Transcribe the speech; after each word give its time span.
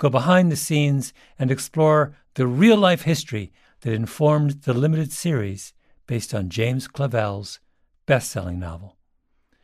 go 0.00 0.08
behind 0.08 0.50
the 0.50 0.56
scenes, 0.56 1.12
and 1.38 1.50
explore 1.50 2.16
the 2.34 2.46
real 2.46 2.76
life 2.76 3.02
history 3.02 3.52
that 3.82 3.92
informed 3.92 4.62
the 4.62 4.72
limited 4.72 5.12
series 5.12 5.74
based 6.06 6.34
on 6.34 6.48
James 6.48 6.88
Clavell's 6.88 7.60
best 8.06 8.30
selling 8.30 8.58
novel. 8.58 8.96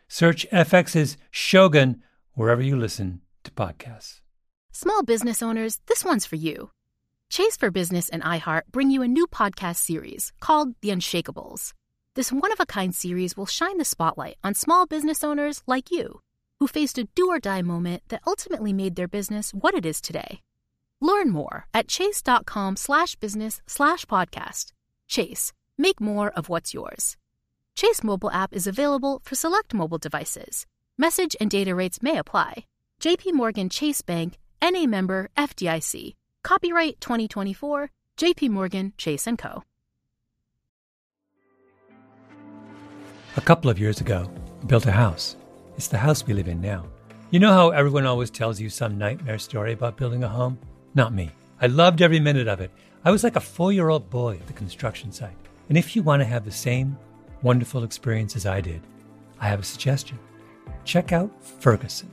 Search 0.09 0.46
FX's 0.52 1.16
Shogun 1.30 2.02
wherever 2.34 2.62
you 2.62 2.76
listen 2.76 3.22
to 3.45 3.50
podcasts. 3.50 4.20
Small 4.72 5.02
business 5.02 5.42
owners, 5.42 5.80
this 5.86 6.04
one's 6.04 6.26
for 6.26 6.37
you. 6.37 6.70
Chase 7.30 7.56
for 7.56 7.70
Business 7.70 8.10
and 8.10 8.23
iHeart 8.23 8.62
bring 8.70 8.90
you 8.90 9.02
a 9.02 9.09
new 9.09 9.26
podcast 9.26 9.76
series 9.76 10.32
called 10.38 10.74
The 10.82 10.90
Unshakables. 10.90 11.73
This 12.14 12.30
one 12.30 12.52
of 12.52 12.60
a 12.60 12.66
kind 12.66 12.95
series 12.95 13.38
will 13.38 13.46
shine 13.46 13.78
the 13.78 13.84
spotlight 13.87 14.37
on 14.45 14.54
small 14.54 14.87
business 14.87 15.24
owners 15.24 15.62
like 15.66 15.90
you 15.90 16.20
who 16.60 16.66
faced 16.66 16.98
a 16.98 17.09
do 17.15 17.28
or 17.28 17.38
die 17.38 17.62
moment 17.62 18.02
that 18.09 18.23
ultimately 18.27 18.73
made 18.73 18.96
their 18.96 19.09
business 19.09 19.52
what 19.52 19.74
it 19.74 19.87
is 19.87 20.01
today. 20.01 20.41
Learn 21.01 21.30
more 21.30 21.66
at 21.74 21.88
chase.com 21.88 22.77
slash 22.77 23.16
business 23.16 23.60
slash 23.66 24.05
podcast. 24.06 24.73
Chase, 25.09 25.52
make 25.77 26.01
more 26.01 26.30
of 26.30 26.48
what's 26.48 26.73
yours. 26.74 27.16
Chase 27.74 28.02
mobile 28.02 28.30
app 28.30 28.54
is 28.54 28.66
available 28.66 29.21
for 29.24 29.35
select 29.35 29.74
mobile 29.74 29.98
devices. 29.98 30.66
Message 30.96 31.37
and 31.40 31.51
data 31.51 31.74
rates 31.74 32.02
may 32.02 32.16
apply. 32.16 32.65
JP 33.01 33.35
Morgan 33.35 33.68
Chase 33.68 34.01
Bank, 34.01 34.38
NA 34.63 34.87
member 34.87 35.29
FDIC. 35.37 36.15
Copyright 36.43 37.01
2024, 37.01 37.91
JP 38.16 38.51
Morgan 38.51 38.93
Chase 38.96 39.29
& 39.32 39.38
Co. 39.38 39.63
A 43.37 43.41
couple 43.43 43.68
of 43.70 43.79
years 43.79 44.01
ago, 44.01 44.30
I 44.63 44.65
built 44.65 44.87
a 44.87 44.93
house. 44.93 45.37
It's 45.77 45.88
the 45.88 45.99
house 45.99 46.27
we 46.27 46.32
live 46.32 46.49
in 46.49 46.63
now. 46.63 46.87
You 47.30 47.38
know 47.38 47.52
how 47.52 47.69
everyone 47.69 48.07
always 48.07 48.30
tells 48.30 48.59
you 48.59 48.71
some 48.71 48.96
nightmare 48.96 49.38
story 49.38 49.74
about 49.74 49.99
building 49.99 50.24
a 50.24 50.29
home? 50.29 50.59
Not 50.95 51.13
me. 51.13 51.30
I 51.60 51.66
loved 51.66 52.01
every 52.01 52.19
minute 52.19 52.49
of 52.49 52.63
it. 52.63 52.71
I 53.05 53.10
was 53.10 53.23
like 53.23 53.37
a 53.37 53.41
four 53.41 53.74
year 53.74 53.91
old 53.91 54.09
boy 54.09 54.37
at 54.37 54.47
the 54.47 54.54
construction 54.54 55.13
site. 55.13 55.37
And 55.69 55.77
if 55.77 55.95
you 55.95 56.02
want 56.02 56.21
to 56.21 56.27
have 56.27 56.47
the 56.47 56.51
same 56.51 56.97
wonderful 57.43 57.85
experience 57.85 58.37
as 58.37 58.47
I 58.47 58.63
did, 58.63 58.80
I 59.38 59.49
have 59.49 59.60
a 59.60 59.65
suggestion. 59.65 60.19
Check 60.85 61.13
out 61.13 61.30
Ferguson. 61.45 62.10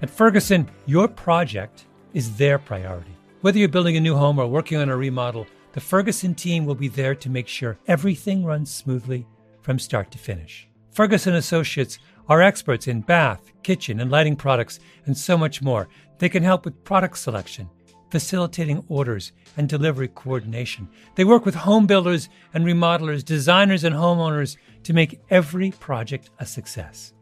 At 0.00 0.08
Ferguson, 0.08 0.70
your 0.86 1.06
project 1.06 1.84
is 2.14 2.34
their 2.38 2.58
priority. 2.58 3.14
Whether 3.42 3.58
you're 3.58 3.68
building 3.68 3.98
a 3.98 4.00
new 4.00 4.16
home 4.16 4.38
or 4.38 4.46
working 4.46 4.78
on 4.78 4.88
a 4.88 4.96
remodel, 4.96 5.46
the 5.72 5.80
Ferguson 5.80 6.34
team 6.34 6.64
will 6.64 6.74
be 6.74 6.88
there 6.88 7.14
to 7.16 7.28
make 7.28 7.48
sure 7.48 7.78
everything 7.86 8.42
runs 8.42 8.72
smoothly 8.72 9.26
from 9.60 9.78
start 9.78 10.10
to 10.12 10.18
finish. 10.18 10.66
Ferguson 10.94 11.34
Associates 11.34 11.98
are 12.28 12.42
experts 12.42 12.88
in 12.88 13.00
bath, 13.00 13.52
kitchen, 13.62 14.00
and 14.00 14.10
lighting 14.10 14.36
products, 14.36 14.80
and 15.06 15.16
so 15.16 15.36
much 15.36 15.62
more. 15.62 15.88
They 16.18 16.28
can 16.28 16.42
help 16.42 16.64
with 16.64 16.84
product 16.84 17.18
selection, 17.18 17.68
facilitating 18.10 18.84
orders, 18.88 19.32
and 19.56 19.68
delivery 19.68 20.08
coordination. 20.08 20.88
They 21.16 21.24
work 21.24 21.44
with 21.44 21.54
home 21.54 21.86
builders 21.86 22.28
and 22.54 22.64
remodelers, 22.64 23.24
designers, 23.24 23.84
and 23.84 23.94
homeowners 23.94 24.56
to 24.84 24.92
make 24.92 25.20
every 25.30 25.72
project 25.72 26.30
a 26.38 26.46
success. 26.46 27.12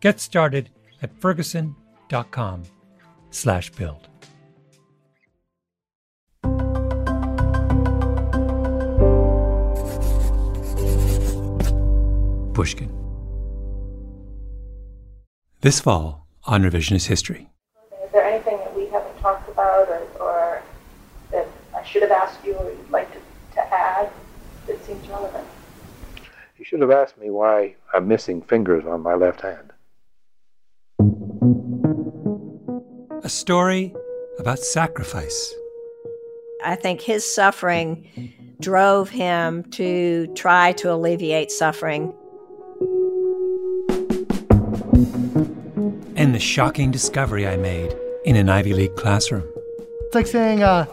Get 0.00 0.20
started 0.20 0.70
at 1.02 1.18
ferguson.com 1.20 2.62
slash 3.30 3.70
build. 3.70 4.08
Pushkin. 12.54 12.97
This 15.60 15.80
fall 15.80 16.24
on 16.44 16.62
Revisionist 16.62 17.08
History. 17.08 17.50
Is 18.04 18.12
there 18.12 18.22
anything 18.22 18.58
that 18.58 18.76
we 18.76 18.86
haven't 18.86 19.18
talked 19.18 19.48
about 19.48 19.88
or, 19.88 20.06
or 20.20 20.62
that 21.32 21.48
I 21.76 21.82
should 21.82 22.02
have 22.02 22.12
asked 22.12 22.44
you 22.44 22.54
or 22.54 22.70
you'd 22.70 22.90
like 22.90 23.12
to, 23.12 23.18
to 23.54 23.74
add 23.74 24.08
that 24.68 24.84
seems 24.86 25.08
relevant? 25.08 25.44
You 26.58 26.64
should 26.64 26.80
have 26.80 26.92
asked 26.92 27.18
me 27.18 27.30
why 27.30 27.74
I'm 27.92 28.06
missing 28.06 28.40
fingers 28.40 28.84
on 28.86 29.02
my 29.02 29.14
left 29.14 29.40
hand. 29.40 29.72
A 33.24 33.28
story 33.28 33.92
about 34.38 34.60
sacrifice. 34.60 35.52
I 36.64 36.76
think 36.76 37.00
his 37.00 37.34
suffering 37.34 38.32
drove 38.60 39.10
him 39.10 39.64
to 39.72 40.28
try 40.36 40.70
to 40.74 40.92
alleviate 40.92 41.50
suffering. 41.50 42.14
And 46.28 46.34
the 46.34 46.40
shocking 46.40 46.90
discovery 46.90 47.48
I 47.48 47.56
made 47.56 47.96
in 48.26 48.36
an 48.36 48.50
Ivy 48.50 48.74
League 48.74 48.94
classroom. 48.96 49.50
It's 49.78 50.14
like 50.14 50.26
saying, 50.26 50.62
uh, 50.62 50.84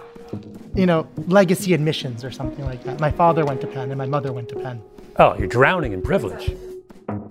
you 0.74 0.86
know, 0.86 1.10
legacy 1.28 1.74
admissions 1.74 2.24
or 2.24 2.32
something 2.32 2.64
like 2.64 2.86
that. 2.86 3.02
My 3.02 3.12
father 3.12 3.44
went 3.46 3.60
to 3.60 3.68
Penn 3.68 3.92
and 3.92 3.98
my 3.98 4.06
mother 4.06 4.32
went 4.32 4.48
to 4.48 4.56
Penn. 4.56 4.82
Oh, 5.18 5.36
you're 5.38 5.50
drowning 5.50 5.92
in 5.92 6.02
privilege. 6.02 6.56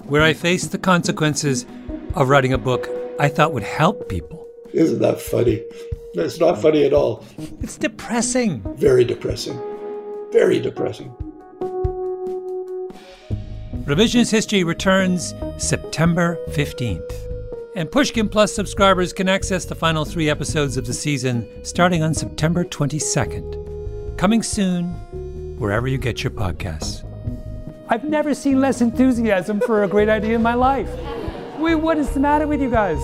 Where 0.05 0.21
I 0.21 0.35
faced 0.35 0.71
the 0.71 0.77
consequences 0.77 1.65
of 2.15 2.29
writing 2.29 2.53
a 2.53 2.59
book 2.59 2.91
I 3.19 3.31
thought 3.31 3.55
would 3.55 3.63
help 3.63 4.11
people. 4.11 4.47
Isn't 4.75 4.99
that 4.99 5.19
funny? 5.19 5.65
It's 6.13 6.39
not 6.39 6.61
funny 6.61 6.85
at 6.85 6.93
all. 6.93 7.25
It's 7.63 7.79
depressing. 7.79 8.61
Very 8.77 9.07
depressing. 9.07 9.59
Very 10.31 10.61
depressing. 10.61 11.11
Revisionist 13.87 14.31
History 14.31 14.63
returns 14.63 15.35
September 15.57 16.39
15th. 16.51 17.24
And 17.77 17.91
Pushkin 17.91 18.29
Plus 18.29 18.55
subscribers 18.55 19.13
can 19.13 19.29
access 19.29 19.65
the 19.65 19.75
final 19.75 20.05
three 20.05 20.31
episodes 20.31 20.77
of 20.77 20.87
the 20.87 20.93
season 20.93 21.49
starting 21.65 22.05
on 22.05 22.15
September 22.15 22.63
22nd. 22.63 24.17
Coming 24.17 24.45
soon, 24.45 24.91
wherever 25.59 25.89
you 25.89 25.99
get 25.99 26.23
your 26.23 26.31
podcasts. 26.31 27.03
I've 27.89 28.05
never 28.05 28.33
seen 28.33 28.61
less 28.61 28.81
enthusiasm 28.81 29.61
for 29.61 29.83
a 29.83 29.89
great 29.89 30.09
idea 30.09 30.37
in 30.37 30.43
my 30.43 30.55
life. 30.55 30.89
Wait, 31.59 31.75
what 31.75 31.99
is 31.99 32.11
the 32.11 32.21
matter 32.21 32.47
with 32.47 32.63
you 32.63 32.71
guys? 32.71 33.01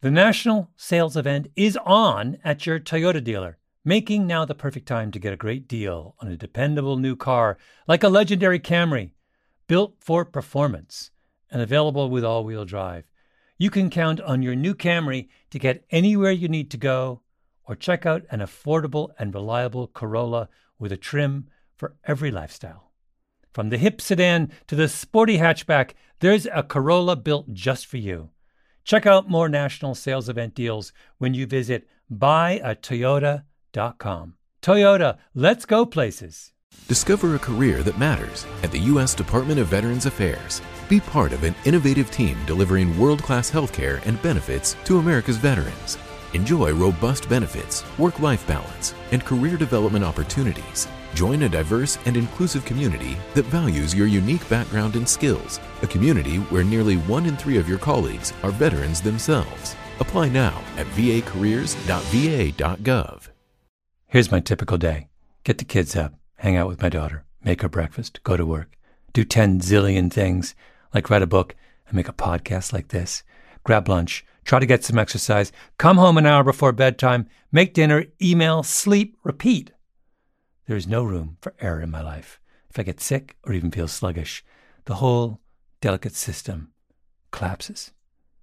The 0.00 0.10
national 0.10 0.70
sales 0.76 1.14
event 1.14 1.48
is 1.56 1.78
on 1.84 2.38
at 2.42 2.64
your 2.64 2.80
Toyota 2.80 3.22
dealer, 3.22 3.58
making 3.84 4.26
now 4.26 4.46
the 4.46 4.54
perfect 4.54 4.88
time 4.88 5.10
to 5.10 5.18
get 5.18 5.34
a 5.34 5.36
great 5.36 5.68
deal 5.68 6.14
on 6.20 6.28
a 6.28 6.38
dependable 6.38 6.96
new 6.96 7.14
car 7.16 7.58
like 7.86 8.02
a 8.02 8.08
legendary 8.08 8.58
Camry, 8.58 9.10
built 9.66 9.96
for 10.00 10.24
performance 10.24 11.10
and 11.54 11.62
available 11.62 12.10
with 12.10 12.24
all 12.24 12.44
wheel 12.44 12.66
drive. 12.66 13.04
You 13.56 13.70
can 13.70 13.88
count 13.88 14.20
on 14.20 14.42
your 14.42 14.56
new 14.56 14.74
Camry 14.74 15.28
to 15.50 15.60
get 15.60 15.86
anywhere 15.90 16.32
you 16.32 16.48
need 16.48 16.68
to 16.72 16.76
go, 16.76 17.20
or 17.64 17.76
check 17.76 18.04
out 18.04 18.24
an 18.30 18.40
affordable 18.40 19.10
and 19.18 19.32
reliable 19.32 19.86
Corolla 19.86 20.48
with 20.80 20.90
a 20.90 20.96
trim 20.96 21.46
for 21.76 21.94
every 22.04 22.32
lifestyle. 22.32 22.90
From 23.52 23.68
the 23.70 23.78
hip 23.78 24.00
sedan 24.00 24.50
to 24.66 24.74
the 24.74 24.88
sporty 24.88 25.38
hatchback, 25.38 25.92
there's 26.18 26.48
a 26.52 26.64
Corolla 26.64 27.14
built 27.14 27.54
just 27.54 27.86
for 27.86 27.98
you. 27.98 28.30
Check 28.82 29.06
out 29.06 29.30
more 29.30 29.48
national 29.48 29.94
sales 29.94 30.28
event 30.28 30.56
deals 30.56 30.92
when 31.18 31.34
you 31.34 31.46
visit 31.46 31.86
buyatoyota.com. 32.12 34.34
Toyota, 34.60 35.18
let's 35.34 35.66
go 35.66 35.86
places. 35.86 36.52
Discover 36.88 37.36
a 37.36 37.38
career 37.38 37.84
that 37.84 37.98
matters 37.98 38.44
at 38.64 38.72
the 38.72 38.80
U.S. 38.80 39.14
Department 39.14 39.60
of 39.60 39.68
Veterans 39.68 40.06
Affairs. 40.06 40.60
Be 40.88 41.00
part 41.00 41.32
of 41.32 41.42
an 41.44 41.54
innovative 41.64 42.10
team 42.10 42.36
delivering 42.46 42.98
world 42.98 43.22
class 43.22 43.50
healthcare 43.50 44.06
and 44.06 44.20
benefits 44.20 44.76
to 44.84 44.98
America's 44.98 45.38
veterans. 45.38 45.96
Enjoy 46.34 46.74
robust 46.74 47.26
benefits, 47.26 47.82
work 47.98 48.20
life 48.20 48.46
balance, 48.46 48.94
and 49.10 49.24
career 49.24 49.56
development 49.56 50.04
opportunities. 50.04 50.86
Join 51.14 51.44
a 51.44 51.48
diverse 51.48 51.96
and 52.04 52.18
inclusive 52.18 52.66
community 52.66 53.16
that 53.34 53.46
values 53.46 53.94
your 53.94 54.08
unique 54.08 54.46
background 54.50 54.96
and 54.96 55.08
skills. 55.08 55.58
A 55.80 55.86
community 55.86 56.36
where 56.36 56.64
nearly 56.64 56.96
one 56.96 57.24
in 57.24 57.34
three 57.36 57.56
of 57.56 57.66
your 57.68 57.78
colleagues 57.78 58.34
are 58.42 58.50
veterans 58.50 59.00
themselves. 59.00 59.74
Apply 60.00 60.28
now 60.28 60.62
at 60.76 60.86
vacareers.va.gov. 60.88 63.28
Here's 64.06 64.30
my 64.30 64.40
typical 64.40 64.76
day 64.76 65.08
get 65.44 65.56
the 65.56 65.64
kids 65.64 65.96
up, 65.96 66.12
hang 66.36 66.56
out 66.56 66.68
with 66.68 66.82
my 66.82 66.90
daughter, 66.90 67.24
make 67.42 67.62
her 67.62 67.70
breakfast, 67.70 68.22
go 68.22 68.36
to 68.36 68.44
work, 68.44 68.76
do 69.14 69.24
10 69.24 69.60
zillion 69.60 70.12
things 70.12 70.54
like 70.94 71.10
write 71.10 71.22
a 71.22 71.26
book 71.26 71.54
and 71.86 71.96
make 71.96 72.08
a 72.08 72.12
podcast 72.12 72.72
like 72.72 72.88
this, 72.88 73.22
grab 73.64 73.88
lunch, 73.88 74.24
try 74.44 74.58
to 74.58 74.66
get 74.66 74.84
some 74.84 74.98
exercise, 74.98 75.52
come 75.78 75.96
home 75.96 76.16
an 76.16 76.26
hour 76.26 76.44
before 76.44 76.72
bedtime, 76.72 77.28
make 77.52 77.74
dinner, 77.74 78.04
email, 78.22 78.62
sleep, 78.62 79.16
repeat. 79.24 79.72
There 80.66 80.76
is 80.76 80.86
no 80.86 81.04
room 81.04 81.36
for 81.40 81.54
error 81.60 81.82
in 81.82 81.90
my 81.90 82.00
life. 82.00 82.40
If 82.70 82.78
I 82.78 82.84
get 82.84 83.00
sick 83.00 83.36
or 83.44 83.52
even 83.52 83.70
feel 83.70 83.88
sluggish, 83.88 84.44
the 84.86 84.96
whole 84.96 85.40
delicate 85.80 86.14
system 86.14 86.72
collapses. 87.30 87.92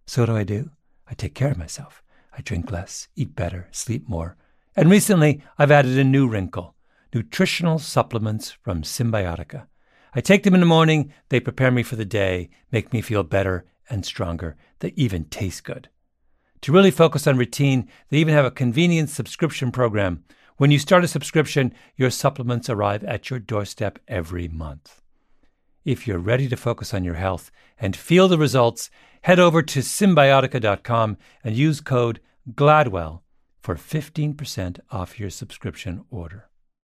So 0.06 0.21
what 0.21 0.27
do 0.27 0.36
I 0.36 0.44
do? 0.44 0.71
I 1.07 1.13
take 1.13 1.33
care 1.33 1.51
of 1.51 1.57
myself. 1.57 2.03
I 2.38 2.42
drink 2.42 2.71
less, 2.71 3.07
eat 3.15 3.36
better, 3.36 3.68
sleep 3.71 4.07
more. 4.07 4.38
And 4.75 4.89
recently, 4.89 5.44
I've 5.57 5.71
added 5.71 5.98
a 5.98 6.03
new 6.03 6.27
wrinkle 6.27 6.75
nutritional 7.13 7.77
supplements 7.77 8.51
from 8.51 8.83
Cymbiotika. 8.83 9.68
I 10.13 10.22
take 10.22 10.44
them 10.44 10.54
in 10.54 10.60
the 10.60 10.66
morning, 10.66 11.13
they 11.30 11.40
prepare 11.40 11.72
me 11.72 11.84
for 11.84 11.96
the 11.96 12.06
day, 12.06 12.50
make 12.72 12.92
me 12.92 13.02
feel 13.02 13.24
better 13.24 13.66
and 13.90 14.06
stronger. 14.06 14.58
They 14.80 14.94
even 14.96 15.25
taste 15.25 15.63
good. 15.63 15.90
To 16.62 16.72
really 16.72 16.92
focus 16.92 17.28
on 17.28 17.38
routine, 17.38 17.88
they 18.10 18.18
even 18.18 18.34
have 18.34 18.46
a 18.46 18.52
convenient 18.52 19.10
subscription 19.10 19.72
program. 19.72 20.24
When 20.58 20.69
you 20.69 20.80
start 20.80 21.04
a 21.04 21.08
subscription, 21.08 21.74
your 21.96 22.12
supplements 22.12 22.69
arrive 22.69 23.04
at 23.06 23.30
your 23.30 23.40
doorstep 23.40 24.00
every 24.08 24.48
month. 24.48 25.02
If 25.86 26.06
you're 26.06 26.19
ready 26.19 26.48
to 26.50 26.58
focus 26.58 26.94
on 26.94 27.04
your 27.04 27.16
health 27.16 27.50
and 27.80 27.96
feel 27.96 28.28
the 28.28 28.38
results, 28.38 28.92
head 29.24 29.40
over 29.40 29.63
to 29.63 29.80
cymbiotika.com 29.80 31.18
and 31.44 31.56
use 31.56 31.81
code 31.81 32.19
GLADWELL 32.54 33.24
for 33.62 33.75
15% 33.75 34.80
off 34.92 35.19
your 35.19 35.30
subscription 35.30 36.04
order. 36.12 36.50